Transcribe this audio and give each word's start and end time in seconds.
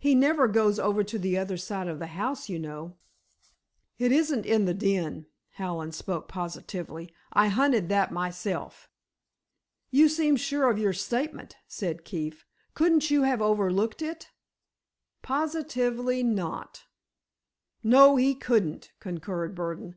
"He 0.00 0.16
never 0.16 0.48
goes 0.48 0.80
over 0.80 1.04
to 1.04 1.16
the 1.16 1.38
other 1.38 1.56
side 1.56 1.86
of 1.86 2.00
the 2.00 2.08
house, 2.08 2.48
you 2.48 2.58
know." 2.58 2.96
"It 4.00 4.10
isn't 4.10 4.44
in 4.44 4.64
the 4.64 4.74
den," 4.74 5.26
Hallen 5.50 5.92
spoke 5.92 6.26
positively; 6.26 7.12
"I 7.32 7.46
hunted 7.46 7.88
that 7.88 8.10
myself." 8.10 8.90
"You 9.92 10.08
seem 10.08 10.34
sure 10.34 10.68
of 10.68 10.76
your 10.80 10.92
statement," 10.92 11.54
said 11.68 12.04
Keefe. 12.04 12.44
"Couldn't 12.74 13.12
you 13.12 13.22
have 13.22 13.40
overlooked 13.40 14.02
it?" 14.02 14.32
"Positively 15.22 16.24
not." 16.24 16.82
"No, 17.84 18.16
he 18.16 18.34
couldn't," 18.34 18.90
concurred 18.98 19.54
Burdon. 19.54 19.94